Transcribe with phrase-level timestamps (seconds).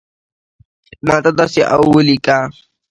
[1.05, 2.37] ماته داسی اولیکه